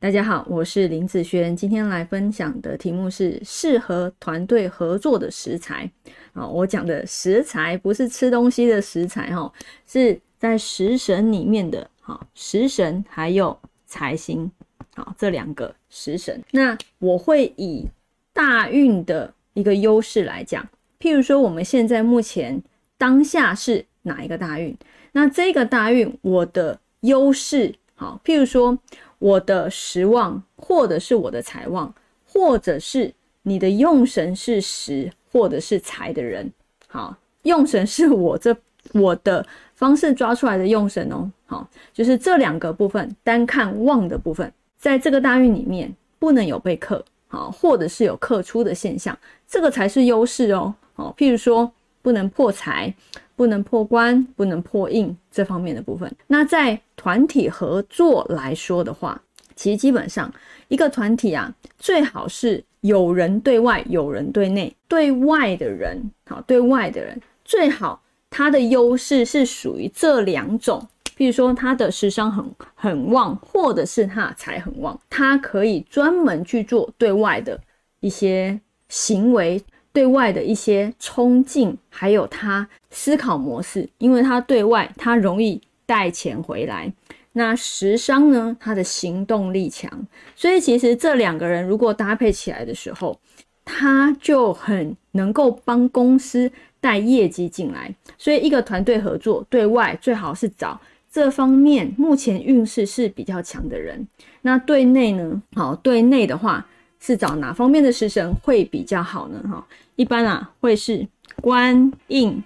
[0.00, 5.90] 大家好，我是林子轩，今天来分享的题目是适合团队合作的食材。
[6.32, 9.52] 啊，我讲的食材不是吃东西的食材哈，
[9.86, 13.54] 是在食神里面的哈，食神还有
[13.84, 14.50] 财星，
[14.94, 16.42] 好这两个食神。
[16.52, 17.86] 那我会以
[18.32, 20.66] 大运的一个优势来讲，
[20.98, 22.62] 譬如说我们现在目前
[22.96, 24.74] 当下是哪一个大运？
[25.12, 28.78] 那这个大运我的优势，好，譬如说。
[29.20, 31.94] 我的时旺，或者是我的财旺，
[32.26, 36.50] 或者是你的用神是时，或者是财的人。
[36.88, 38.56] 好，用神是我这
[38.92, 41.30] 我的方式抓出来的用神哦。
[41.46, 50.74] 好，就是这两个部分，单看旺的部分，在这个大运里面不能有被克，好，或者是有克出的现象，这个才是优势哦。
[50.94, 51.70] 好，譬如说
[52.02, 52.92] 不能破财。
[53.40, 56.14] 不能破关，不能破印这方面的部分。
[56.26, 59.18] 那在团体合作来说的话，
[59.56, 60.30] 其实基本上
[60.68, 64.70] 一个团体啊，最好是有人对外，有人对内。
[64.86, 70.86] 对外的人，好，对外的人最好他的优势是属于这两种。
[71.16, 77.58] 比如说他的时商很很旺，或者是他财很旺，他可以专门去做对外的
[78.00, 79.64] 一些行为。
[79.92, 86.92] 对外的一些冲劲，还有他思考模式，因为他对外他容易带钱回来。
[87.32, 89.90] 那时商呢，他的行动力强，
[90.34, 93.18] 所以其实这两个人如果搭配起来的时候，
[93.64, 97.94] 他就很能够帮公司带业绩进来。
[98.18, 100.80] 所以一个团队合作，对外最好是找
[101.10, 104.06] 这方面目前运势是比较强的人。
[104.42, 105.42] 那对内呢？
[105.54, 106.66] 好，对内的话。
[107.00, 109.42] 是找哪方面的食神会比较好呢？
[109.48, 111.06] 哈，一般啊会是
[111.40, 112.42] 官印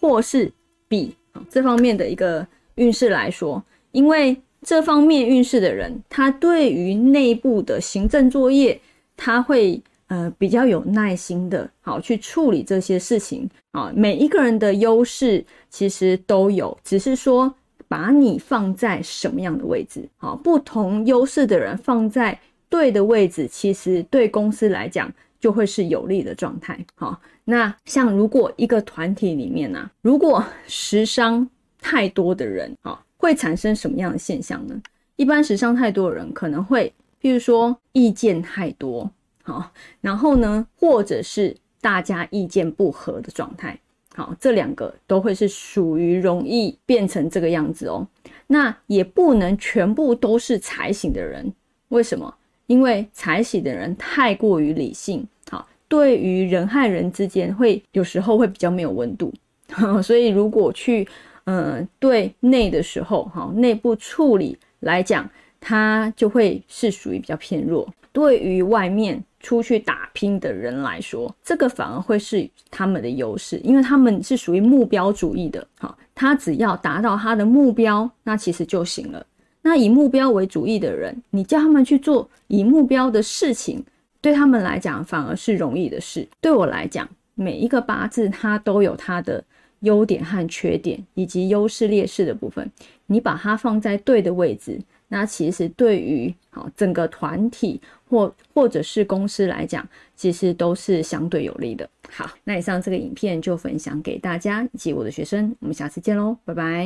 [0.00, 0.52] 或是
[0.88, 1.14] 比
[1.48, 8.80] 这方面的一个运势来说，因为这方面运势的人，他对于内部的行政作业，
[9.16, 13.92] 他会呃比较有耐心的，好去处理这些事情啊。
[13.94, 17.54] 每一个人的优势其实都有，只是说
[17.86, 22.36] 把你放在什么样的位置，好，不同优势的人放在。
[22.68, 26.78] 对的位置，其实对公司来讲就会是有利的状态。
[26.94, 31.48] 好，那像如果一个团体里面呢，如果时商
[31.80, 34.80] 太多的人，好，会产生什么样的现象呢？
[35.16, 39.10] 一般时商太多的人，可能会，譬如说意见太多，
[39.42, 43.78] 好，然后呢，或者是大家意见不合的状态，
[44.14, 48.06] 好，这两个都会是属于容易变成这个样子哦。
[48.48, 51.52] 那也不能全部都是财型的人，
[51.88, 52.34] 为什么？
[52.66, 59.32] 因为财喜的人太过于理性，好，对于人和人之间会有时候会比较没有温度，
[60.02, 61.06] 所以如果去
[61.44, 65.28] 嗯对内的时候，哈，内部处理来讲，
[65.60, 67.88] 他就会是属于比较偏弱。
[68.12, 79.24] 对于外面出去打拼的人来说，这个反而会是他们的优势，因为他们是属于目标主义的，好，他只要达到他的目标，那其实就行了。
[79.68, 83.84] 那以目标为主义的人，你叫他们去做以目标的事情，
[84.20, 86.24] 对他们来讲反而是容易的事。
[86.40, 89.42] 对我来讲，每一个八字它都有它的
[89.80, 92.70] 优点和缺点，以及优势劣势的部分。
[93.06, 99.84] 你把它放在对的位置，那其实对于好整个团体或或者是公司来讲，
[100.14, 101.90] 其实都是相对有利的。
[102.08, 106.84] 好，那以上这个影片就分享给大家以及我的学生，我们下次见喽，拜拜。